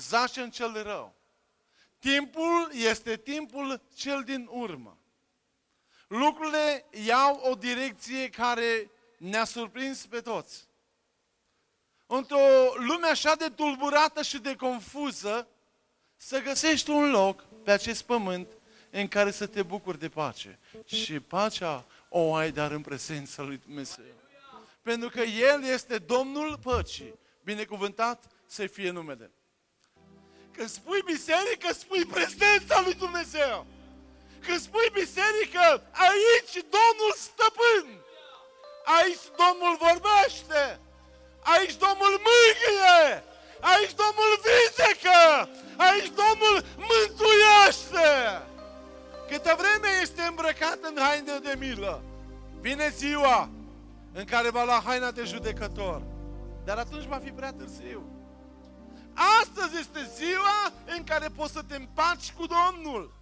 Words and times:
zace 0.00 0.40
în 0.40 0.50
cel 0.50 0.82
rău. 0.82 1.14
Timpul 1.98 2.70
este 2.72 3.16
timpul 3.16 3.80
cel 3.94 4.22
din 4.22 4.48
urmă. 4.50 4.98
Lucrurile 6.08 6.86
iau 7.04 7.36
o 7.36 7.54
direcție 7.54 8.28
care 8.28 8.90
ne-a 9.18 9.44
surprins 9.44 10.06
pe 10.06 10.20
toți. 10.20 10.68
Într-o 12.06 12.38
lume 12.74 13.06
așa 13.06 13.34
de 13.34 13.48
tulburată 13.48 14.22
și 14.22 14.38
de 14.38 14.54
confuză, 14.54 15.48
să 16.16 16.42
găsești 16.42 16.90
un 16.90 17.10
loc 17.10 17.44
pe 17.64 17.70
acest 17.70 18.02
pământ 18.02 18.48
în 18.90 19.08
care 19.08 19.30
să 19.30 19.46
te 19.46 19.62
bucuri 19.62 19.98
de 19.98 20.08
pace. 20.08 20.58
Și 20.84 21.20
pacea 21.20 21.86
o 22.08 22.34
ai 22.34 22.50
dar 22.50 22.70
în 22.70 22.80
prezența 22.80 23.42
lui 23.42 23.60
Dumnezeu. 23.64 24.04
Pentru 24.82 25.08
că 25.08 25.20
El 25.20 25.64
este 25.64 25.98
Domnul 25.98 26.58
păcii. 26.58 27.14
Binecuvântat 27.44 28.24
să 28.46 28.66
fie 28.66 28.90
numele. 28.90 29.30
Când 30.56 30.68
spui 30.68 31.02
biserică, 31.04 31.68
spui 31.72 32.04
prezența 32.04 32.80
lui 32.84 32.94
Dumnezeu. 32.94 33.66
Când 34.46 34.60
spui 34.60 34.88
biserică, 34.92 35.64
aici 36.06 36.54
Domnul 36.76 37.12
stăpân. 37.26 37.86
Aici 38.98 39.24
Domnul 39.42 39.74
vorbește. 39.86 40.62
Aici 41.54 41.76
Domnul 41.84 42.14
mângâie. 42.26 43.24
Aici 43.72 43.94
Domnul 44.02 44.32
vindecă. 44.46 45.20
Aici 45.86 46.10
Domnul 46.22 46.56
mântuiește. 46.88 48.08
Câtă 49.28 49.56
vreme 49.58 49.88
este 50.02 50.22
îmbrăcat 50.22 50.78
în 50.82 50.96
haine 51.02 51.38
de 51.38 51.54
milă, 51.58 52.02
vine 52.60 52.88
ziua 52.88 53.48
în 54.12 54.24
care 54.24 54.50
va 54.50 54.64
lua 54.64 54.82
haina 54.84 55.10
de 55.10 55.24
judecător. 55.24 56.02
Dar 56.64 56.78
atunci 56.78 57.04
va 57.04 57.20
fi 57.24 57.30
prea 57.30 57.52
târziu. 57.52 58.19
Astăzi 59.14 59.76
este 59.78 60.10
ziua 60.16 60.72
în 60.96 61.04
care 61.04 61.28
poți 61.36 61.52
să 61.52 61.62
te 61.62 61.76
împaci 61.76 62.32
cu 62.32 62.46
Domnul. 62.46 63.12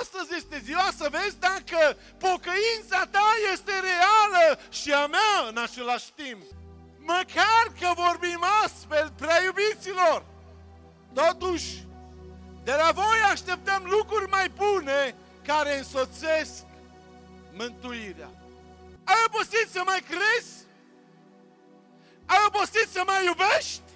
Astăzi 0.00 0.34
este 0.36 0.60
ziua 0.64 0.88
să 0.96 1.08
vezi 1.10 1.38
dacă 1.38 1.96
pocăința 2.18 3.06
ta 3.10 3.28
este 3.52 3.72
reală 3.72 4.58
și 4.70 4.92
a 4.92 5.06
mea 5.06 5.48
în 5.48 5.58
același 5.58 6.12
timp. 6.12 6.42
Măcar 6.98 7.64
că 7.80 7.88
vorbim 7.94 8.44
astfel, 8.64 9.12
prea 9.16 9.42
iubiților. 9.44 10.24
Totuși, 11.14 11.86
de 12.64 12.72
la 12.72 12.90
voi 12.92 13.20
așteptăm 13.30 13.82
lucruri 13.84 14.30
mai 14.30 14.48
bune 14.48 15.14
care 15.46 15.78
însoțesc 15.78 16.64
mântuirea. 17.52 18.30
Ai 19.04 19.22
obosit 19.26 19.68
să 19.70 19.82
mai 19.84 20.00
crezi? 20.00 20.52
Ai 22.26 22.38
obosit 22.46 22.88
să 22.92 23.02
mai 23.06 23.24
iubești? 23.24 23.91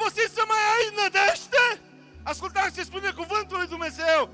Ai 0.00 0.06
obosit 0.06 0.30
să 0.34 0.42
mai 0.46 0.64
ai 0.74 0.94
nădejde? 0.96 1.66
Ascultați 2.22 2.74
ce 2.74 2.82
spune 2.82 3.10
cuvântul 3.10 3.56
lui 3.56 3.66
Dumnezeu. 3.66 4.30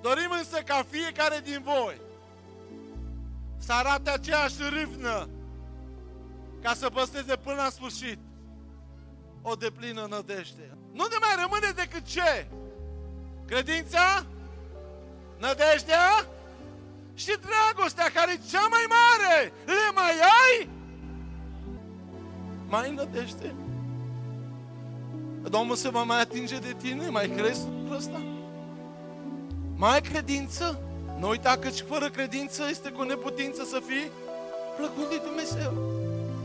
Dorim 0.00 0.30
însă 0.30 0.58
ca 0.62 0.86
fiecare 0.90 1.40
din 1.44 1.62
voi 1.62 2.00
să 3.58 3.72
arate 3.72 4.10
aceeași 4.10 4.56
râvnă 4.68 5.28
ca 6.62 6.74
să 6.74 6.90
păsteze 6.90 7.36
până 7.36 7.56
la 7.56 7.70
sfârșit 7.70 8.18
o 9.42 9.54
deplină 9.54 10.06
nădejde. 10.08 10.76
Nu 10.92 11.04
ne 11.10 11.16
mai 11.20 11.34
rămâne 11.42 11.70
decât 11.74 12.04
ce? 12.04 12.46
Credința, 13.46 14.26
nădejdea 15.38 16.26
și 17.14 17.36
dragostea, 17.40 18.10
care 18.14 18.32
e 18.32 18.48
cea 18.50 18.66
mai 18.68 18.86
mare. 18.88 19.52
Le 19.66 19.90
mai 19.94 20.12
ai? 20.12 20.68
Mai 22.66 22.94
nădejde? 22.94 23.54
Domnul 25.48 25.76
se 25.76 25.88
va 25.88 26.02
mai 26.02 26.20
atinge 26.20 26.58
de 26.58 26.74
tine? 26.82 27.08
Mai 27.08 27.28
crezi 27.28 27.60
lucrul 27.78 27.96
ăsta? 27.96 28.20
Mai 29.76 29.92
ai 29.92 30.00
credință? 30.00 30.80
Nu 31.18 31.28
uita 31.28 31.56
că 31.60 31.68
și 31.68 31.82
fără 31.82 32.08
credință 32.08 32.62
este 32.70 32.90
cu 32.90 33.02
neputință 33.02 33.64
să 33.64 33.80
fii 33.86 34.10
plăcut 34.76 35.08
de 35.10 35.20
Dumnezeu. 35.24 35.72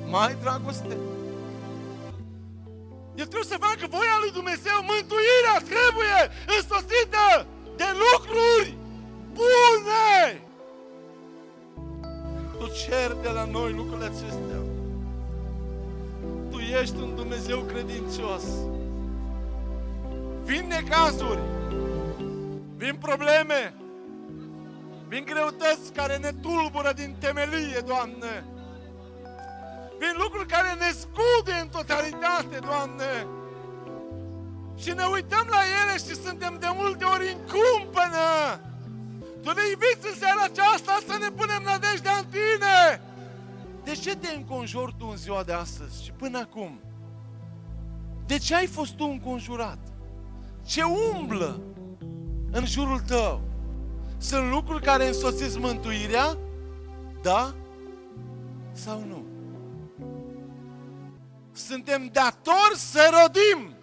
Mai 0.10 0.28
ai 0.28 0.38
dragoste? 0.42 0.98
El 3.16 3.26
trebuie 3.32 3.52
să 3.54 3.66
facă 3.68 3.86
voia 3.90 4.18
lui 4.20 4.32
Dumnezeu. 4.32 4.78
Mântuirea 4.92 5.58
trebuie 5.72 6.20
însoțită 6.58 7.26
de 7.76 7.90
lucruri 8.04 8.78
bune. 9.38 10.16
Tu 12.60 12.66
cer 12.82 13.12
de 13.22 13.30
la 13.30 13.46
noi 13.46 13.72
lucrurile 13.74 14.06
acestea. 14.06 14.62
Tu 16.52 16.58
ești 16.82 16.96
un 16.96 17.16
Dumnezeu 17.16 17.60
credincios. 17.60 18.44
Vin 20.46 20.68
necazuri, 20.68 21.40
vin 22.76 22.96
probleme, 22.96 23.74
vin 25.08 25.24
greutăți 25.26 25.94
care 25.94 26.18
ne 26.18 26.32
tulbură 26.42 26.92
din 26.94 27.16
temelie, 27.20 27.80
Doamne. 27.86 28.44
Vin 30.00 30.14
lucruri 30.24 30.48
care 30.48 30.74
ne 30.74 30.92
scude 30.92 31.54
în 31.62 31.68
totalitate, 31.68 32.58
Doamne. 32.60 33.28
Și 34.76 34.92
ne 34.92 35.04
uităm 35.04 35.48
la 35.50 35.62
ele 35.82 35.98
și 35.98 36.24
suntem 36.26 36.58
de 36.60 36.68
multe 36.76 37.04
ori 37.04 37.32
în 37.34 37.40
cumpănă. 37.54 38.60
Tu 39.44 39.52
ne 39.54 39.62
inviți 39.74 40.08
în 40.12 40.20
seara 40.20 40.44
aceasta 40.44 40.98
să 41.08 41.18
ne 41.18 41.30
punem 41.30 41.62
nădejdea 41.64 42.18
în 42.18 42.26
Tine. 42.26 43.02
De 43.84 43.92
ce 43.92 44.16
te 44.16 44.36
înconjori 44.36 44.96
tu 44.98 45.08
în 45.12 45.18
ziua 45.18 45.44
de 45.44 45.54
astăzi 45.54 46.04
și 46.04 46.12
până 46.12 46.38
acum? 46.38 46.80
De 48.26 48.38
ce 48.38 48.56
ai 48.56 48.68
fost 48.68 48.94
tu 48.94 49.06
înconjurat? 49.06 49.95
Ce 50.66 50.82
umblă 50.84 51.62
în 52.52 52.66
jurul 52.66 53.00
tău? 53.00 53.42
Sunt 54.18 54.50
lucruri 54.50 54.84
care 54.84 55.08
însoțesc 55.08 55.60
mântuirea? 55.60 56.38
Da 57.22 57.56
sau 58.72 59.04
nu? 59.08 59.26
Suntem 61.52 62.10
datori 62.12 62.76
să 62.76 63.10
rodim. 63.12 63.76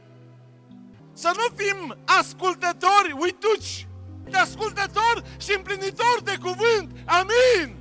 Să 1.12 1.32
nu 1.36 1.56
fim 1.56 1.96
ascultători, 2.18 3.16
uituci, 3.20 3.86
de 4.24 4.36
ascultători 4.36 5.22
și 5.38 5.54
împlinitori 5.56 6.24
de 6.24 6.36
cuvânt. 6.40 6.96
Amin! 7.06 7.76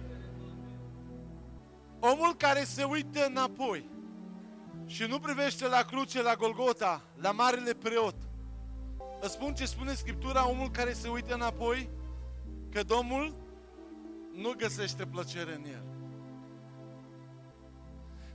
Omul 1.99 2.35
care 2.37 2.63
se 2.63 2.83
uită 2.83 3.25
înapoi 3.25 3.89
și 4.85 5.03
nu 5.03 5.19
privește 5.19 5.67
la 5.67 5.81
cruce, 5.81 6.21
la 6.21 6.35
Golgota, 6.35 7.01
la 7.15 7.31
Marele 7.31 7.73
Preot. 7.73 8.15
Îți 9.23 9.33
spun 9.33 9.53
ce 9.53 9.65
spune 9.65 9.93
Scriptura, 9.93 10.49
omul 10.49 10.71
care 10.71 10.93
se 10.93 11.07
uită 11.07 11.33
înapoi, 11.33 11.89
că 12.71 12.83
Domnul 12.83 13.35
nu 14.33 14.53
găsește 14.57 15.05
plăcere 15.05 15.53
în 15.55 15.63
el. 15.65 15.85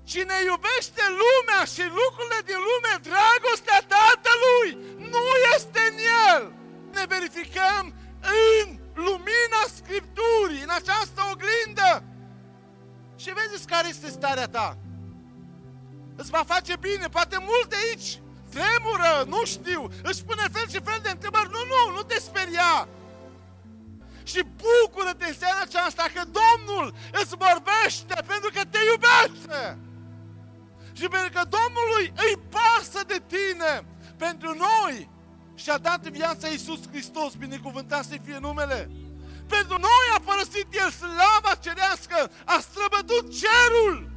Cine 0.04 0.34
iubește 0.50 1.02
lumea 1.22 1.62
și 1.74 1.84
lucrurile 2.00 2.40
din 2.50 2.60
lume, 2.68 2.94
dragostea 3.08 3.80
Tatălui 3.94 4.70
nu 5.12 5.24
este 5.56 5.80
în 5.90 5.98
el. 6.28 6.52
Ne 6.92 7.04
verificăm 7.14 7.94
în 8.20 8.78
lumina 8.94 9.62
Scripturii, 9.78 10.62
în 10.62 10.72
această 10.80 11.20
oglindă. 11.32 11.90
Și 13.16 13.32
vezi 13.32 13.66
care 13.66 13.88
este 13.88 14.08
starea 14.10 14.48
ta. 14.48 14.78
Îți 16.16 16.30
va 16.30 16.42
face 16.46 16.76
bine, 16.76 17.06
poate 17.08 17.36
mulți 17.38 17.68
de 17.68 17.76
aici 17.84 18.20
tremură, 18.56 19.12
nu 19.34 19.40
știu, 19.44 19.80
își 20.02 20.24
pune 20.28 20.46
fel 20.52 20.68
și 20.74 20.86
fel 20.88 21.00
de 21.02 21.10
întrebări. 21.10 21.50
Nu, 21.56 21.62
nu, 21.72 21.82
nu 21.96 22.02
te 22.02 22.18
speria. 22.28 22.88
Și 24.30 24.40
bucură-te 24.62 25.26
în 25.28 25.36
seara 25.40 25.60
aceasta 25.62 26.04
că 26.14 26.22
Domnul 26.40 26.94
îți 27.20 27.34
vorbește 27.44 28.16
pentru 28.32 28.50
că 28.54 28.62
te 28.72 28.80
iubește. 28.90 29.78
Și 30.98 31.06
pentru 31.14 31.30
că 31.36 31.42
Domnului 31.58 32.04
îi 32.24 32.36
pasă 32.56 33.00
de 33.06 33.18
tine, 33.32 33.72
pentru 34.16 34.50
noi 34.66 35.10
și-a 35.54 35.78
dat 35.78 36.00
viața 36.08 36.48
Iisus 36.48 36.80
Hristos, 36.90 37.34
binecuvântat 37.34 38.04
să 38.04 38.16
fie 38.24 38.38
numele. 38.40 38.90
Pentru 39.46 39.76
noi 39.88 40.06
a 40.16 40.20
părăsit 40.24 40.66
El 40.70 40.90
slava 40.90 41.54
cerească, 41.60 42.30
a 42.44 42.58
străbătut 42.60 43.24
cerul, 43.40 44.10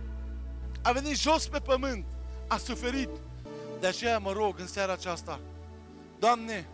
a 0.84 0.92
venit 0.92 1.18
jos 1.18 1.48
pe 1.48 1.60
pământ, 1.60 2.06
a 2.48 2.58
suferit. 2.58 3.10
De 3.80 3.88
aceea 3.88 4.20
mă 4.20 4.32
rog 4.32 4.60
în 4.60 4.68
seara 4.68 4.92
aceasta, 4.92 5.40
Doamne, 6.20 6.68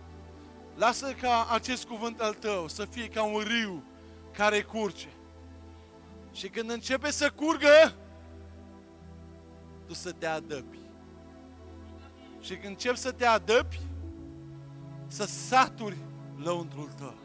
lasă 0.76 1.14
ca 1.14 1.48
acest 1.52 1.86
cuvânt 1.86 2.20
al 2.20 2.34
Tău 2.34 2.68
să 2.68 2.86
fie 2.86 3.08
ca 3.08 3.24
un 3.24 3.40
râu 3.40 3.84
care 4.32 4.62
curge. 4.62 5.08
Și 6.32 6.50
când 6.50 6.70
începe 6.70 7.12
să 7.12 7.32
curgă, 7.36 7.96
tu 9.88 9.94
să 9.94 10.12
te 10.12 10.26
adăpi. 10.26 10.80
Și 12.42 12.54
când 12.54 12.66
începi 12.66 12.98
să 12.98 13.12
te 13.12 13.26
adăpi, 13.26 13.80
să 15.08 15.26
saturi 15.26 15.98
lăuntrul 16.38 16.90
tău. 16.98 17.25